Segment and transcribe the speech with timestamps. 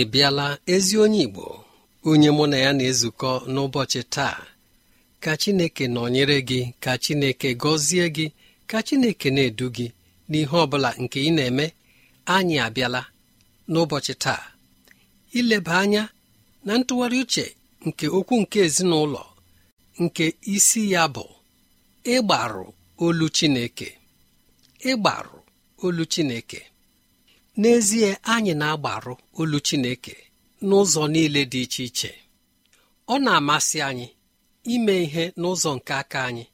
[0.00, 1.44] Ị bịala ezi onye Igbo
[2.10, 4.38] onye mụ na ya na-ezukọ n'ụbọchị taa
[5.22, 8.26] ka Chineke nọnyere gị ka Chineke gọzie gị
[8.70, 9.86] ka Chineke na-edu gị
[10.30, 11.66] n'ihe ọ bụla nke ị na-eme.
[12.34, 13.02] Anyị abịala
[13.70, 14.42] n'ụbọchị taa
[15.38, 16.02] ileba anya
[16.66, 17.44] na ntụgharị uche
[17.86, 19.22] nke okwu nke ezinụlọ
[20.02, 20.24] nke
[20.54, 21.24] isi ya bụ
[22.14, 22.64] ịgbarụ
[23.04, 23.88] olu Chineke.
[24.90, 25.38] Ịgbarụ
[25.84, 26.60] olu Chineke.
[27.58, 30.14] N'ezie anyị na-agbarụ olu Chineke
[30.66, 32.10] n'ụzọ niile dị iche iche.
[33.12, 34.06] Ọ na-amasị anyị
[34.74, 36.44] ime ihe n'ụzọ nke aka anyị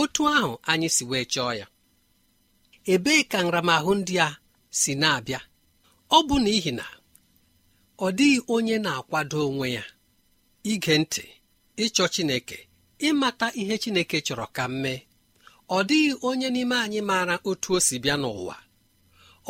[0.00, 1.66] otu ahụ anyị si wee chọọ ya.
[2.92, 4.28] Ebee ka nramahụ ndị a
[4.78, 5.40] si na-abịa?
[6.16, 6.86] Ọ bụ n'ihi na
[7.98, 9.84] ọ dịghị onye na-akwado onwe ya
[10.72, 11.24] ige ntị
[11.84, 12.58] ịchọ Chineke
[13.08, 15.00] ịmata ihe Chineke chọrọ ka m mee.
[15.76, 18.56] Ọ dịghị onye n'ime anyị maara otu o si bịa n'ụwa.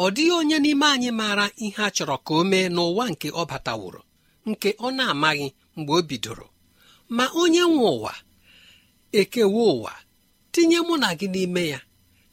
[0.02, 3.42] Ọ dịghị onye n'ime anyị maara ihe a chọrọ ka o mee n'ụwa nke ọ
[3.50, 4.02] bataworo
[4.50, 5.46] nke ọ na-amaghị
[5.76, 6.46] mgbe o bidoro.
[7.16, 8.14] Ma onye nwe ụwa
[9.20, 9.92] ekewe ụwa
[10.52, 11.80] tinye mụ na gị n'ime ya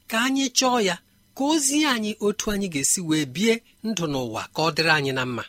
[0.09, 0.95] ka anyị chọọ ya
[1.35, 3.53] ka ozie anyị otu anyị ga-esi wee bie
[3.87, 5.43] ndụ n'ụwa ka ọ dịrị anyị na mma.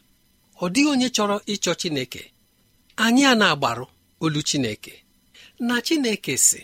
[0.62, 2.22] Ọ dịghị onye chọrọ ịchọ Chineke.
[3.04, 3.86] Anyị a na-agbarụ
[4.24, 4.94] olu Chineke.
[5.66, 6.60] Na Chineke si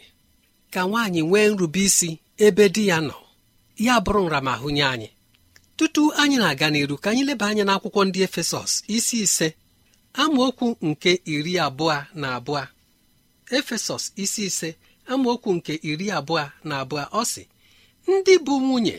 [0.73, 2.11] ka nwaanyị nwee nrube isi
[2.47, 3.17] ebe di ya nọ.
[3.87, 5.09] Ya bụrụ nramahụ nye anyị.
[5.79, 9.49] Tutu anyị na-aga n'iru ka anyị leba anya n'akwụkwọ ndị efesọs isi ise
[10.23, 12.63] amaokwu nke iri abụọ na abụọ.
[13.57, 14.69] Efesọs isi ise
[15.13, 17.03] amaokwu nke iri abụọ na abụọ.
[17.21, 17.43] Ọ sị
[18.13, 18.97] ndị bụ nwunye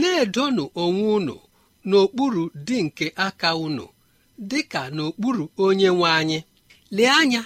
[0.00, 1.34] na-edonụ onwe unu
[1.88, 3.84] n'okpuru dị nke aka unu
[4.50, 6.38] dị ka n'okpuru onye nwe anyị.
[6.96, 7.42] Lee anya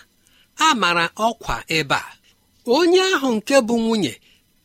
[0.57, 2.11] a mara ọkwa ebe a.
[2.77, 4.13] Onye ahụ nke bụ nwunye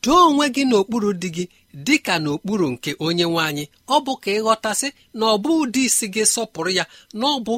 [0.02, 1.44] doo onwe gị n'okpuru di gị
[1.86, 4.88] dị ka n'okpuru nke onye nwaanyị ọ bụ ka ịghọtasị
[5.18, 6.84] na ọ bụ ụdị isi gị sọpụrụ ya
[7.20, 7.54] na ọ bụ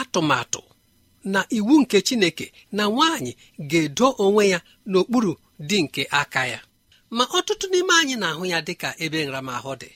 [0.00, 0.60] atụmatụ
[1.32, 2.46] na iwu nke chineke
[2.76, 3.32] na nwaanyị
[3.70, 4.58] ga-edo onwe ya
[4.90, 5.32] n'okpuru
[5.68, 6.60] dị nke aka ya.
[7.16, 9.90] Ma ọtụtụ n'ime anyị na-ahụ ya dịka ebe nramahụ dị.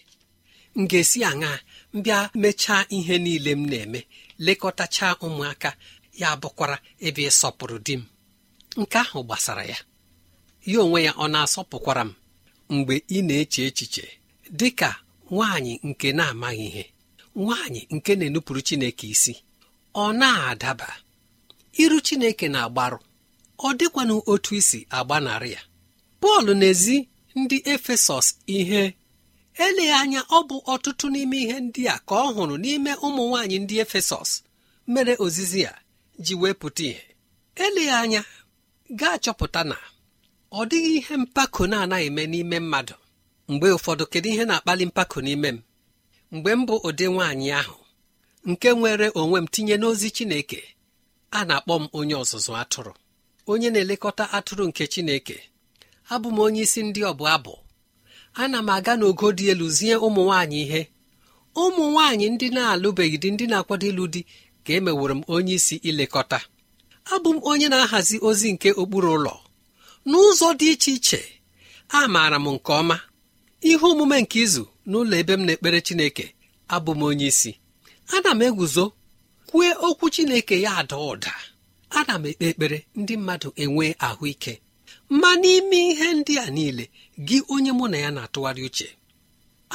[0.79, 1.51] M ga-esi aṅa
[1.97, 4.01] mbịa mechaa ihe niile m na-eme
[4.47, 5.71] lekọtacha ụmụaka
[6.21, 8.03] ya bụkwara ebe ịsọpụrụ di m.
[8.81, 9.77] Nke ahụ gbasara ya.
[10.71, 12.11] Ya onwe ya ọ na-asọpụkwara m.
[12.77, 14.05] mgbe ị na-eche echiche
[14.59, 14.91] dị ka
[15.31, 16.85] nwaanyị nke na-amaghị ihe
[17.43, 19.35] nwaanyị nke na-enupụrụ Chineke isi
[20.03, 20.89] ọ na-adaba.
[21.83, 22.99] Iru Chineke na-agbarụ
[23.67, 25.63] ọ dịkwanụ otu isi agbanarị ya.
[26.21, 26.97] Pọl n'ezi
[27.41, 28.27] ndị Efesọs
[28.59, 28.83] ihe
[29.65, 33.57] eleghị anya ọ bụ ọtụtụ n'ime ihe ndị a ka ọ hụrụ n'ime ụmụ nwaanyị
[33.63, 34.31] ndị Efesọs
[34.93, 35.75] mere ozizi a
[36.25, 37.03] ji wee pụta ihe.
[37.65, 38.21] Eleghị anya
[38.99, 39.77] ga-achọpụta na
[40.59, 42.95] ọ dịghị ihe mpako na-anaghị eme n'ime mmadụ.
[43.51, 45.59] Mgbe ụfọdụ kedu ihe na-akpali mpako n'ime m?
[46.33, 47.77] Mgbe m bụ ụdị nwaanyị ahụ
[48.51, 50.61] nke nwere onwe m tinye n'ozi Chineke
[51.31, 52.93] a na-akpọ m onye ọzụzụ atụrụ.
[53.51, 55.37] Onye na-elekọta atụrụ nke Chineke
[56.13, 57.55] abụ m onye isi ndị ọbụ abụ.
[58.43, 60.81] Ana m aga n'ogo dị elu zie ụmụ nwaanyị ihe.
[61.63, 64.21] Ụmụ nwaanyị ndị na-alụbeghị di ndị na-akwado ịlụ di
[64.65, 66.39] ka emeworo m onye isi ilekọta.
[67.15, 69.35] Abụ m onye na-ahazi ozi nke okpuru ụlọ.
[70.11, 71.21] N'ụzọ dị iche iche
[71.97, 72.97] a maara m nke ọma.
[73.69, 76.25] Ihe omume nke izu n'ụlọ ebe m na-ekpere Chineke
[76.75, 77.53] abụ m onye isi.
[78.15, 78.85] Ana m eguzo
[79.49, 81.33] kwue okwu Chineke ya ada ụda.
[81.99, 84.55] Ana m ekpe ekpere ndị mmadụ enwee ahụike.
[85.21, 86.85] Ma n'ime ihe ndị a niile
[87.27, 88.89] gị onye mụ na ya na-atụgharị uche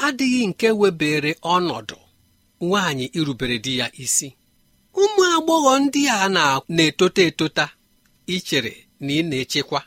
[0.06, 1.98] adịghị nke webere ọnọdụ
[2.66, 4.28] nwaanyị irubere di ya isi.
[5.02, 6.30] Ụmụ agbọghọ ndị a
[6.76, 7.66] na-etota etota
[8.36, 9.80] ichere na ị na-echekwa.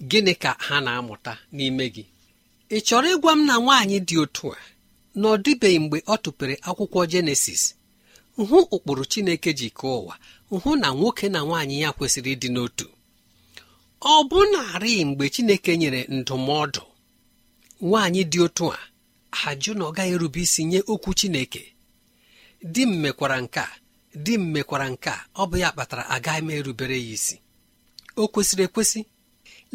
[0.00, 2.04] Gịnị ka ha na-amụta n'ime gị?
[2.70, 4.58] Ị chọrọ ịgwa m na nwaanyị dị otu a
[5.14, 7.62] na ọ dịbeghị mgbe ọ tụpere akwụkwọ jenesis
[8.36, 10.14] hụ ụkpụrụ chineke ji kee ụwa.
[10.50, 12.86] Hụ na nwoke na nwaanyị ya kwesịrị ịdị n'otu.
[14.00, 16.82] Ọ bụ narị mgbe chineke nyere ndụmọdụ.
[17.86, 18.78] Nwaanyị dị otu a
[19.48, 21.62] ajụ na ọ gaghị erube isi nye okwu chineke.
[22.72, 23.64] Di m mekwara nke
[24.24, 27.36] di m mekwara nke ọ bụ ya kpatara agaghị m erubere ya isi.
[28.16, 29.00] O kwesịrị ekwesị?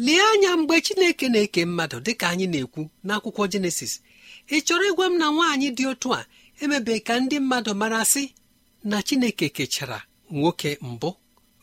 [0.04, 3.92] Lee anya mgbe chineke na-eke mmadụ dịka anyị na-ekwu n'akwụkwọ jenesis
[4.54, 6.20] ị chọrọ ịgwa m na nwaanyị dị otu a
[6.62, 8.24] emebe ka ndị mmadụ mara sị
[8.90, 9.98] na chineke kechara
[10.36, 11.10] nwoke mbụ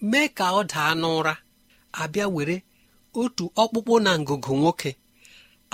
[0.10, 1.34] mee ka ọ daa n'ụra.
[2.02, 2.56] Abịa were
[3.22, 4.92] otu ọkpụkpụ na ngụgụ nwoke.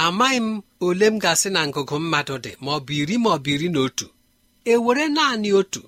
[0.03, 3.38] Amaghị m ole m ga-asị na ngụgụ mmadụ dị ma ọ bụ iri ma ọ
[3.44, 4.06] bụ iri na otu.
[4.71, 5.81] Ewere naanị otu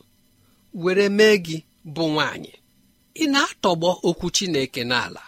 [0.83, 1.57] were mee gị
[1.95, 2.53] bụ nwaanyị.
[3.21, 5.21] Ị na-atọgbọ okwu Chineke n'ala.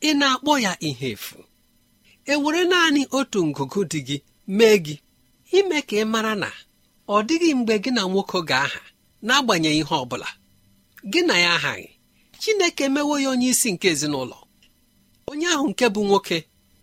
[0.00, 1.38] Ị na-akpọ ya ihe efu
[2.32, 4.16] ewere naanị otu ngụgụ dị gị
[4.56, 4.94] mee gị
[5.58, 6.48] ime ka ị mara na
[7.08, 8.80] ọ dịghị mgbe gị na nwoke ga-aha
[9.26, 10.28] n'agbanyeghị ihe ọ bụla
[11.12, 11.88] gị na ya ahaghị
[12.38, 14.36] Chineke mewo ya onye isi nke ezinụlọ.
[15.30, 16.36] Onye ahụ nke bụ nwoke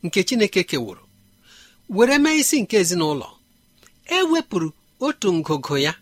[0.05, 1.03] nke Chineke keworo.
[1.95, 3.27] Were mee isi nke ezinụlọ.
[4.05, 4.69] E wepụrụ
[5.05, 5.93] otu ngụgụ ya.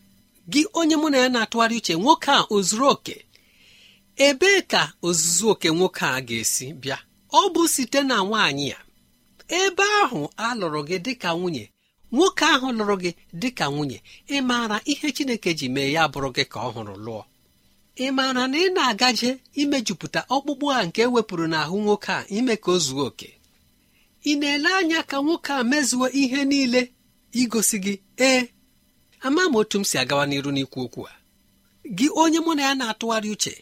[0.51, 3.15] Gị onye mụ na ya na-atụgharị uche nwoke a o zuru oke?
[4.15, 6.97] Ebee ka ozuzu oke nwoke a ga-esi bịa?
[7.31, 8.79] Ọ bụ site na nwaanyị ya
[9.59, 11.65] ebe ahụ a lụrụ gị dịka nwunye
[12.13, 13.11] nwoke ahụ lụrụ gị
[13.41, 13.97] dịka nwunye
[14.29, 17.21] ị maara ihe Chineke ji mee ya bụrụ gị ka ọ hụrụ lụọ?
[17.95, 19.29] Ị maara na ị na-agaje
[19.61, 23.29] imejupụta ọkpụkpụ a nke ewepụrụ n'ahụ nwoke a ime ka o zuo oke?
[24.29, 26.81] Ị na-ele anya ka nwoke a mezuo ihe niile
[27.41, 27.93] igosi gị
[28.27, 28.41] ee
[29.25, 31.13] ama m otu m si agawa n'iru n'ikwu okwu a.
[31.97, 33.53] Gị onye mụ na ya na-atụgharị uche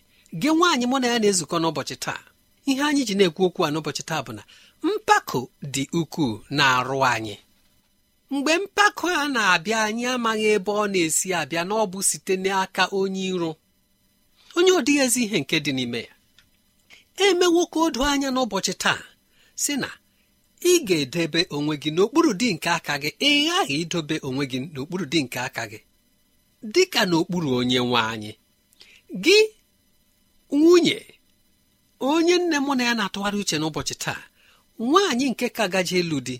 [0.41, 2.21] gị nwaanyị mụ na ya na-ezukọ n'ụbọchị taa
[2.69, 4.43] ihe anyị ji na-ekwu okwu a n'ụbọchị taa bụ na
[4.87, 5.39] mpako
[5.73, 7.35] dị ukwuu na-arụ anyị.
[8.33, 12.83] Mgbe mpako a na-abịa anyị amaghị ebe ọ na-esi abịa na ọ bụ site n'aka
[12.99, 13.51] onye iro.
[14.57, 16.13] Onye ọ ezi ihe nke dị n'ime ya.
[17.25, 19.01] Eme nwoke odo anya n'ụbọchị taa
[19.63, 19.89] si na
[20.61, 23.09] ị ga-edebe onwe gị n'okpuru dị nke aka gị.
[23.27, 25.79] Ị ghaghị idobe onwe gị n'okpuru dị nke aka gị.
[26.73, 28.31] Dị ka n'okpuru onye nwe anyị.
[29.23, 29.37] Gị
[30.51, 30.97] nwunye.
[31.99, 34.21] Onye nne mụ na ya na-atụgharị uche n'ụbọchị taa
[34.79, 36.35] nwaanyị nke ka gaje elu di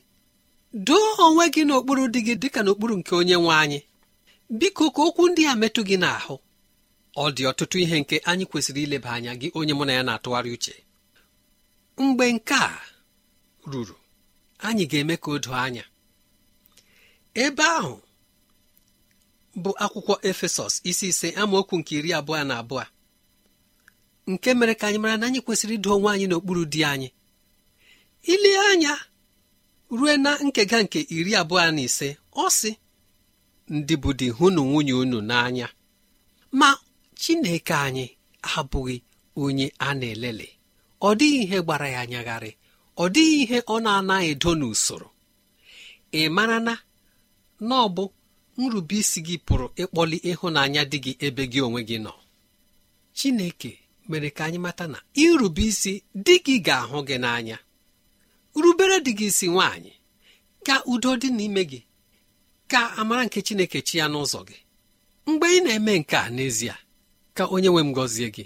[0.88, 3.80] doo onwe gị n'okpuru dị gị dịka n'okpuru nke onye nwe anyị.
[4.60, 6.36] Biko ka okwu ndị a metụ gị n'ahụ.
[7.24, 10.52] Ọ dị ọtụtụ ihe nke anyị kwesịrị ileba anya gị onye mụ na ya na-atụgharị
[10.56, 10.76] uche.
[11.98, 12.82] Mgbe nke a
[13.72, 13.96] ruru
[14.68, 15.84] anyị ga-eme ka o doo anya.
[17.44, 17.96] Ebe ahụ
[19.64, 22.84] bụ akwụkwọ efesọs isi ise amaokwu nke iri abụọ na abụọ
[24.32, 27.10] nke mere ka anyị mara na anyị kwesịrị ido onwe anyị n'okpuru di anyị.
[28.34, 28.94] Ile anya
[29.98, 32.72] rue na nkega nke iri abụọ na ise ọ sị
[33.76, 35.68] ndị bụ di hụnụ nwunye unu n'anya.
[36.60, 36.70] Ma
[37.22, 38.06] chineke anyị
[38.58, 38.98] abụghị
[39.44, 40.48] onye a na-elele.
[41.02, 42.52] Ọ dịghị ihe gbara ya anyagharị
[42.98, 45.10] ọ dịghị ihe ọ na-anaghị edo n'usoro.
[46.20, 46.74] Ị mara na
[47.68, 48.04] na ọ bụ
[48.60, 52.14] nrube isi gị pụrụ ịkpọli ịhụnanya dị gị ebe gị onwe gị nọ.
[53.18, 53.72] Chineke
[54.10, 55.94] mere ka anyị mata na irube isi
[56.26, 57.58] dị gị ga-ahụ gị n'anya.
[58.62, 59.92] Rubere dị gị isi nwaanyị
[60.66, 61.80] ka udo dị n'ime gị
[62.72, 64.58] ka amara nke chineke chi ya n'ụzọ gị.
[65.28, 66.76] Mgbe ị na-eme nke a n'ezie
[67.38, 68.46] ka onye nwe m gọzie gị.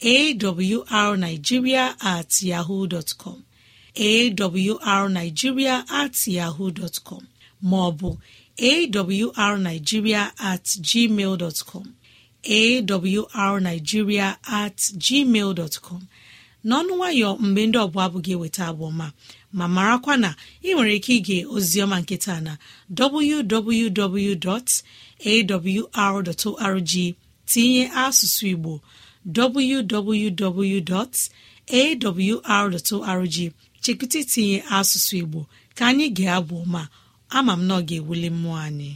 [0.00, 3.38] awrnigeria at yahoo dọtcọm
[3.96, 7.22] awrnigeria at yahoo dọtcọm
[7.70, 8.18] maọbụ
[8.58, 11.86] awrnigeria at gmail dọtcọm
[13.34, 16.02] awrnigeria at gmail dọtcọm
[16.68, 19.06] n'ọnụ nwayọ mgbe ndị ọbụla abụghị eweta abụọma
[19.58, 20.30] ma marakwa na
[20.68, 22.52] ị nwere ike ige oziọma nkịta na
[22.98, 24.52] www.awr.org
[27.50, 28.72] tinye asụsụ Igbo
[29.34, 30.56] www.awr.org
[33.82, 35.40] chekwụta itinye asụsụ Igbo
[35.76, 36.82] ka anyị ga-abụ ma
[37.36, 38.90] ama m na ọ ga-ewuli mmụọ anyị.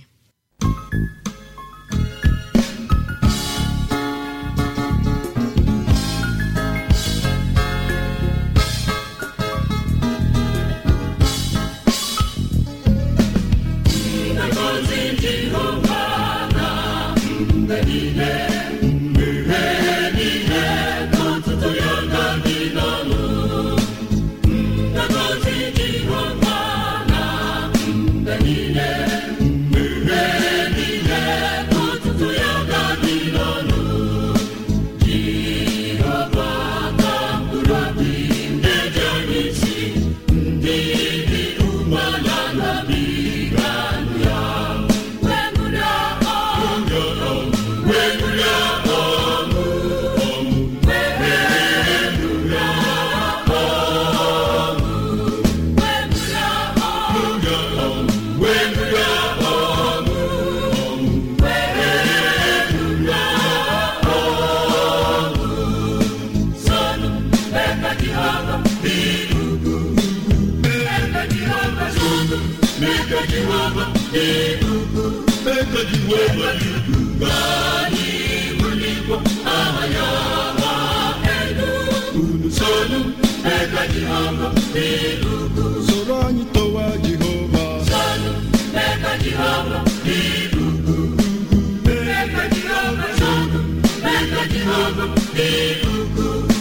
[85.87, 87.65] Soro anyị towa jehova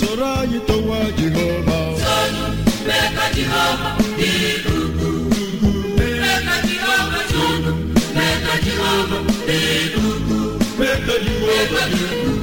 [0.00, 1.78] soro anyị towa jehova.
[11.24, 12.39] Jehova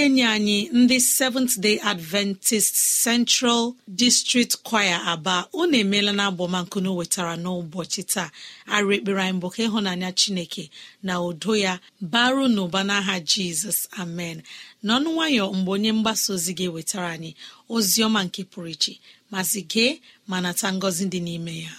[0.00, 6.90] ndị enyi anyị ndị seventh day adventist central district choir aba unu emeela na abọmankunu
[6.98, 8.30] wetara n'ụbọchị taa.
[8.74, 10.64] Arụ ekpere anyị bụ ka ịhụnanya chineke
[11.06, 11.72] na udo ya
[12.12, 14.38] baru n'ụba n'aha jizọs amen.
[14.84, 17.30] N'ọnụ nwayọ mgbe onye mgbasa ozi ga-ewetara anyị
[17.74, 18.92] ozi ọma nke pụrụ iche
[19.30, 19.92] masị gee
[20.28, 21.72] ma nata ngọzi dị n'ime ya.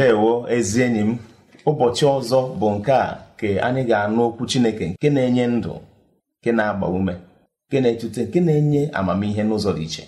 [0.00, 1.10] Ndewo ezi enyi m.
[1.70, 3.06] Ụbọchị ọzọ bụ nke a
[3.38, 5.72] ka anyị ga-anụ okwu chineke nke na-enye ndụ
[6.38, 7.14] nke na-agba ume
[7.66, 10.04] nke na-etute nke na-enye amamihe n'ụzọ dị iche.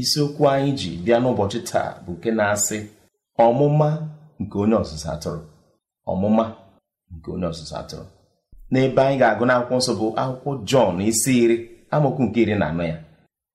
[0.00, 2.78] Isiokwu anyị ji bịa n'ụbọchị taa bụ nke na-asị
[3.44, 3.88] ọmụma
[4.40, 5.40] nke onye ọzụzụ atụrụ.
[6.10, 6.44] Ọmụma
[7.14, 8.04] nke onye ọzụzụ atụrụ.
[8.72, 11.56] N'ebe anyị ga-agụ n'akwụkwọ nsọ bụ akwụkwọ jọn isi iri
[11.94, 12.96] amaokwu nke iri na anọ ya.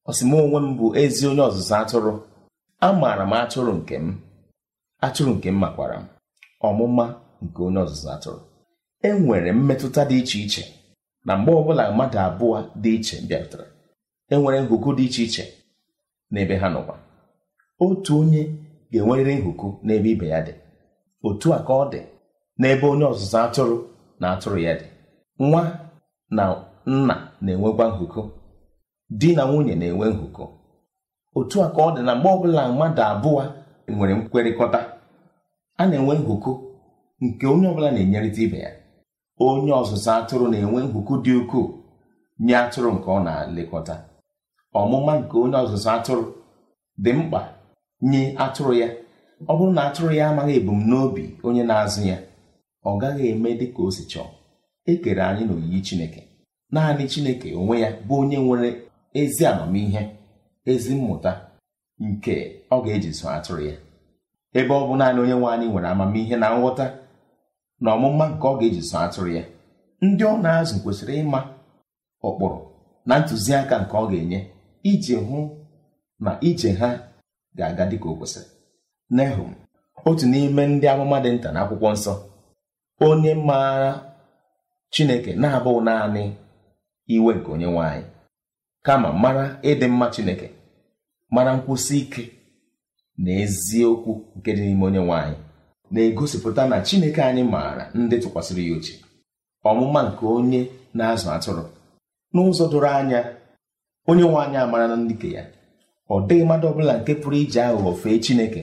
[0.10, 0.12] Ọ
[0.43, 2.12] onwe m bụ ezi onye ọzụzụ atụrụ.
[2.86, 4.08] Amaara m atụrụ nke m.
[5.06, 6.06] atụrụ nke m makwara m
[6.68, 7.06] ọmụma
[7.44, 8.39] nke onye ọzụzụ atụrụ.
[9.08, 10.63] E nwere mmetụta dị iche iche
[11.26, 13.66] na mgbe ọbụla mmadụ abụọ dị iche bịarutere
[14.32, 15.44] e nwere nhụkụ dị iche iche
[16.32, 16.96] n'ebe ha nọkwa.
[17.84, 18.42] Otu onye
[18.92, 20.54] ga-enwerịrị nhụkụ n'ebe ibe ya dị
[21.28, 22.00] otu a ka ọ dị
[22.60, 23.76] n'ebe onye ọzụzụ atụrụ
[24.20, 24.86] na atụrụ ya dị.
[25.48, 25.62] Nwa
[26.36, 26.44] na
[26.92, 28.22] nna na-enwekwa nhụkụ
[29.20, 30.44] di na nwunye na-enwe nhụkụ
[31.38, 33.42] otu a ka ọ dị na mgbe ọbụla mmadụ abụọ
[33.96, 34.80] nwere nkwekọrịta
[35.77, 36.51] a na-enwe nhụkụ
[37.23, 38.71] nke onye ọbụla na-enyerịta ibe ya.
[39.45, 41.67] Onye ọzụzụ atụrụ na-enwe nhụkụ dị ukwuu
[42.45, 43.95] nye atụrụ nke ọ na-elekọta.
[44.79, 46.23] Ọmụma nke onye ọzụzụ atụrụ
[47.03, 47.39] dị mkpa
[48.09, 48.88] nye atụrụ ya.
[49.49, 52.17] Ọ bụrụ na atụrụ ya amaghị ebumnobi onye na-azụ ya
[52.89, 54.25] ọ gaghị eme dị ka o si chọọ.
[54.86, 56.21] E kere anyị n'oyiyi Chineke.
[56.73, 58.69] Naanị Chineke onwe ya bụ onye nwere
[59.19, 60.01] ezi amamihe
[60.71, 61.31] ezi mmụta
[62.07, 62.36] nke
[62.71, 63.75] ọ ga-eji zụọ atụrụ ya.
[64.60, 66.86] Ebe ọ bụ naanị onye nwe anyị nwere amamihe na nghọta
[67.84, 69.44] na ọmụma nke ọ ga-eji zụọ atụrụ ya.
[70.06, 71.39] Ndị ọ na-azụ kwesịrị ịma
[72.28, 72.58] ụkpụrụ
[73.08, 74.39] na ntụziaka nke ọ ga-enye
[74.92, 75.39] iji hụ
[76.24, 76.89] na ije ha
[77.58, 78.48] ga-aga dịka o kwesịrị.
[79.16, 79.52] Nehum
[80.08, 82.13] otu n'ime ndị amụma dị nta n'akwụkwọ nsọ
[83.08, 83.92] onye maara
[84.94, 86.24] Chineke na-abụghị naanị
[87.16, 88.06] iwe nke onye nwe anyị
[88.86, 90.48] kama mara ịdị mma Chineke
[91.34, 92.24] mara nkwụsị ike
[93.17, 95.38] na eziokwu nke dị n'ime onye nwaanyị
[95.91, 98.93] na-egosipụta na Chineke anyị maara ndị tụkwasịrị ya uche
[99.69, 100.62] ọmụma nke onye
[100.97, 101.63] na-azụ atụrụ.
[102.34, 103.19] N'ụzọ doro anya
[104.10, 105.43] onye nwe anyị amara na ndike ya.
[106.13, 108.62] Ọ dịghị mmadụ ọbụla nke pụrụ iji aghụghọ fee Chineke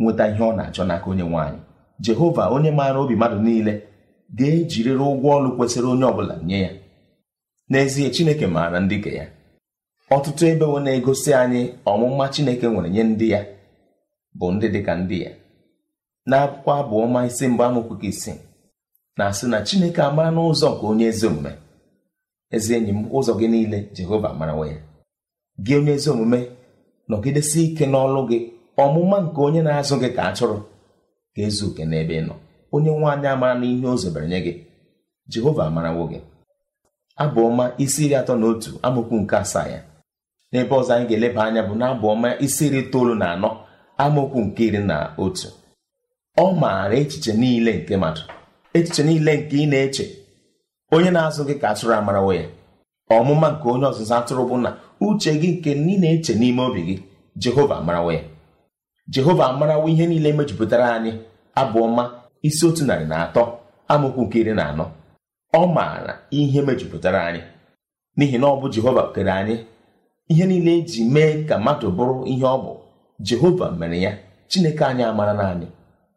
[0.00, 1.58] nweta ihe ọ na-achọ n'aka onye nwaanyị
[2.04, 3.72] Jehova onye maara obi mmadụ niile
[4.38, 6.70] ga-ejirịrị ụgwọ ọlụ kwesịrị onye ọbụla nye ya.
[7.70, 9.26] N'ezie Chineke maara ndike ya.
[10.16, 13.40] Ọtụtụ ebe wo na-egosi anyị ọmụma Chineke nwere nye ndị ya
[14.38, 15.30] bụ ndị dịka ndị ya.
[16.28, 18.38] N'akwụkwọ abụọma isi mbụ amaokwu isii
[19.16, 21.52] na-asị na Chineke amara n'ụzọ nke onye ezi omume.
[22.54, 24.78] Ezi enyi m ụzọ gị niile Jehova marawa ya.
[25.64, 26.38] Gị onye ezi omume
[27.10, 28.38] nọgidesi ike n'ọlụ gị
[28.84, 30.56] ọmụma nke onye na-azụ gị ka atụrụ
[31.34, 32.34] ga-ezu oke n'ebe ị nọ.
[32.74, 34.52] Onye nwaanyị amara na ihe o zobere nye gị.
[35.32, 36.18] Jehova amarawo gị.
[37.22, 39.80] Abụọma isi iri atọ na otu amaokwu nke asaa ya.
[40.52, 43.50] N'ebe ọzọ anyị ga-eleba anya bụ n'abụ ọma isi iri itoolu na anọ
[44.02, 45.48] amaokwu nke iri na otu.
[46.38, 48.22] Ọ maara echiche niile nke mmadụ
[48.76, 50.04] echiche niile nke ị na-eche.
[50.94, 52.44] Onye na-azụ gị ka atụrụ amarawo ya
[53.16, 54.70] ọmụma nke onye ọzụzụ atụrụ bụ na
[55.06, 56.96] uche gị nke ị na-eche n'ime obi gị
[57.42, 58.22] jehova amarawo ya
[59.12, 61.12] jehova amarawo ihe niile mejupụtara anyị
[61.60, 62.02] abụọma
[62.42, 63.42] isi otu narị na atọ
[63.92, 64.84] amaokwu nke iri na anọ.
[65.54, 67.42] Ọ maara ihe mejupụtara anyị.
[68.16, 69.56] N'ihi na ọ bụ jehova kere anyị
[70.32, 72.72] ihe niile eji mee ka mmadụ bụrụ ihe ọ bụ
[73.26, 74.12] jehova mere ya.
[74.48, 75.66] Chineke anyị amara naanị.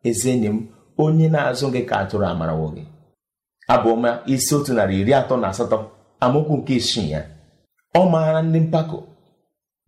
[0.04, 0.58] Ezi enyi m
[1.04, 2.84] onye na-azụ gị ka atụrụ amarawo gị.
[3.73, 5.78] Abụọma isi otu narị iri atọ na asatọ.
[6.19, 7.21] Amaokwu nke isii ya.
[7.95, 8.97] Ọ maara ndị mpako.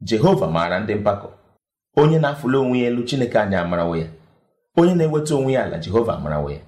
[0.02, 1.28] Jehova maara ndị mpako.
[1.98, 4.08] Onye na-afụli onwe ya elu chineke anyị amarawo ya.
[4.78, 6.60] Onye na-eweta onwe ya ala jehova amarawo ya.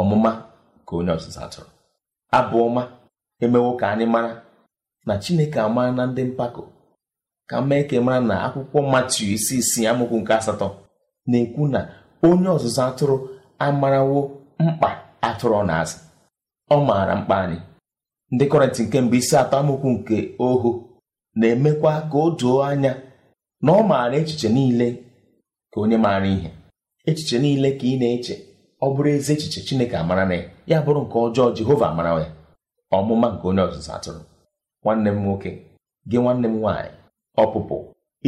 [0.00, 0.30] Ọmụma
[0.86, 1.68] ka onye ọzụzụ atụrụ
[2.36, 2.82] abụ ọma
[3.44, 4.30] emewo ka anyị mara
[5.06, 6.62] na chineke amara na ndị mpako
[7.48, 10.68] ka mee ka mara na akwụkwọ matiu isi isii amụkwu nke asatọ
[11.30, 11.80] na-ekwu na
[12.26, 13.16] onye ọzụzụ atụrụ
[13.64, 14.20] amarawo
[14.64, 14.88] mkpa
[15.28, 15.96] atụrụ ọ na-azụ.
[16.74, 17.58] Ọ maara mkpa anyị.
[18.32, 20.70] Ndị kọrịntị nke mbụ isi atọ amụkwu nke ohu
[21.38, 22.92] na-emekwa ka o doo anya
[23.64, 24.86] na ọ maara echiche niile
[25.72, 26.50] ka onye maara ihe.
[27.08, 28.34] Echiche niile ka ị na-eche.
[28.84, 32.28] Ọ bụrụ ezi echiche chineke amara na ya ya bụrụ nke ọjọọ jehova amara ya
[32.96, 34.20] ọmụma nke onye ọzụzụ atụrụ.
[34.84, 35.50] Nwanne m nwoke
[36.10, 36.90] gị nwanne m nwaanyị
[37.42, 37.76] ọpụpụ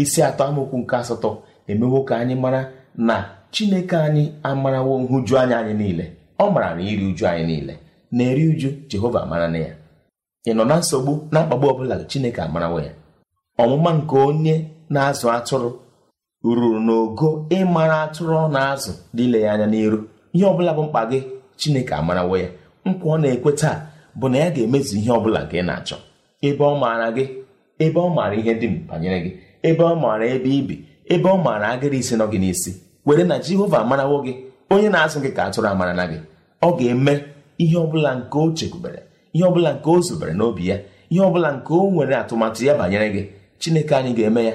[0.01, 1.31] isi atọ amaokwu nke asatọ
[1.71, 2.61] emewo ka anyị mara
[3.09, 3.14] na
[3.55, 6.05] chineke anyị amarawo nhụju anya anyị niile.
[6.42, 7.75] Ọ mara na iri uju anyị niile
[8.16, 9.73] na-eri uju jehova amara na ya.
[10.49, 12.92] Ị nọ na nsogbu na mkpagbu ọbụla chineke amarawo ya.
[13.62, 14.55] Ọmụma nke onye
[14.95, 15.71] na-azụ atụrụ
[16.45, 19.99] ruru n'ogo ịmara atụrụ ọ na-azụ dị ile ya anya n'iru.
[20.37, 21.18] Ihe ọbụla bụ mkpa gị
[21.61, 22.49] chineke amarawo ya.
[22.87, 23.77] Nkwa ọ na-ekwe taa
[24.18, 25.96] bụ na ya ga-emezu ihe ọbụla nke ị na-achọ.
[26.46, 27.25] Ebe ọ maara gị
[27.85, 29.31] ebe ọ maara ihe dị banyere gị
[29.68, 30.77] ebe ọ maara ebe ibi
[31.12, 32.70] ebe ọ maara agịrị isi nọ gị n'isi
[33.07, 34.33] were na jehova amarawo gị
[34.70, 36.18] onye na-azụ gị ka atụrụ amara na gị.
[36.62, 37.14] Ọ ga-eme
[37.62, 39.01] ihe ọbụla nke o chekwubere
[39.35, 40.77] ihe ọbụla nke o zubere n'obi ya
[41.11, 43.22] ihe ọbụla nke o nwere atụmatụ ya banyere gị.
[43.61, 44.55] Chineke anyị ga-eme ya.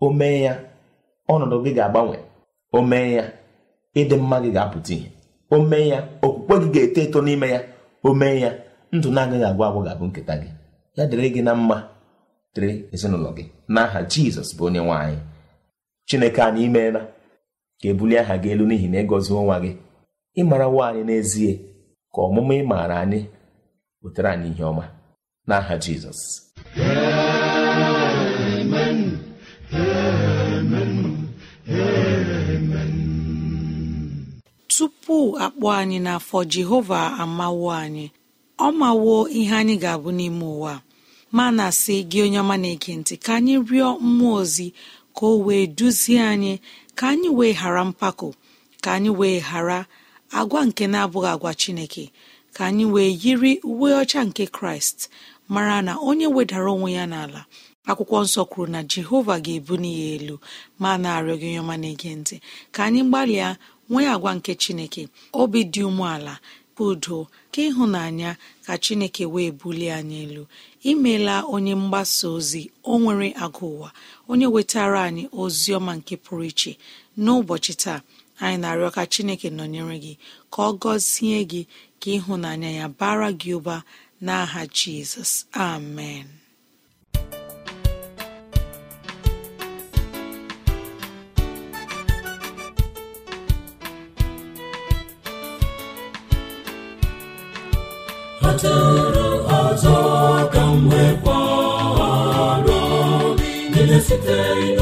[0.00, 0.54] O mee ya
[1.32, 2.16] ọnọdụ gị ga-agbanwe.
[2.72, 3.24] O mee ya
[4.00, 5.08] ịdị mma gị ga-apụta ihe.
[5.50, 7.60] O mee ya okwukwe gị ga-eto eto n'ime ya
[8.02, 8.50] o mee ya
[8.92, 10.48] ndụ na-agaghị agwụ agwụ ga-abụ nketa gị.
[10.96, 11.76] Ya dịrị gị na mma
[12.54, 13.44] dịrị ezinụlọ gị.
[13.74, 15.18] N'aha jizọs bụ onye nwe anyị.
[16.08, 17.00] Chineke anyị imeela
[17.80, 19.72] ka ebulie aha gị elu n'ihi na ịgọzie nwa gị.
[20.40, 21.52] Ịmarawo anyị n'ezie
[22.14, 23.20] ka ọmụma ị maara anyị
[24.02, 24.84] wetara anyị ihe ọma.
[25.48, 26.20] N'aha jizọs.
[35.12, 38.06] Tupu akpọ anyị n'afọ jehova amawo anyị.
[38.58, 40.74] Ọ mawo ihe anyị ga-abụ n'ime ụwa.
[41.36, 44.66] Ma na-asị gị onye ọma na-ege ntị ka anyị rịọ mmụọ ozi
[45.16, 46.52] ka o wee duzie anyị
[46.98, 48.28] ka anyị wee ghara mpako
[48.82, 49.78] ka anyị wee ghara
[50.38, 52.04] agwa nke na-abụghị agwa chineke
[52.56, 54.98] ka anyị wee yiri uwe ọcha nke kraịst
[55.52, 57.40] mara na onye wedara onwe ya n'ala.
[57.88, 60.36] Akwụkwọ nsọ kwuru na jehova ga-ebuni ya elu
[60.80, 62.36] ma na-arịọ gị onye ọma na-ege ntị
[62.74, 63.48] ka anyị gbalịa
[63.92, 65.02] nwee agwa nke chineke
[65.40, 66.34] obi dị umeala
[66.88, 67.18] udo
[67.52, 68.30] ka ịhụnanya
[68.66, 70.44] ka chineke wee bulie anyị elu.
[70.90, 73.88] Imeela onye mgbasa ozi o nwere agụ ụwa
[74.30, 76.72] onye wetara anyị ozi ọma nke pụrụ iche.
[77.22, 78.00] N'ụbọchị taa
[78.42, 80.12] anyị na-arịọ ka chineke nọnyere gị
[80.52, 81.62] ka ọ gọzie gị
[82.00, 83.76] ka ịhụnanya ya bara gị ụba
[84.26, 85.32] n'aha jizọs.
[85.68, 86.41] Amen.
[98.52, 99.26] Atụrụ
[99.60, 99.96] ọzọ
[100.52, 102.80] ka m nwekwara
[103.72, 104.81] niile sitere n'ogige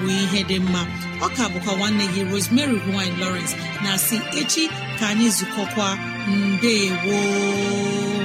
[0.00, 0.82] bụ ihe dị mma.
[1.24, 3.54] Ọ ka bụkwa nwanne gị Rosemary gine Lawrence.
[3.84, 4.64] Na si echi
[4.98, 5.88] ka anyị zukọkwa.
[6.28, 8.22] Mbe gboo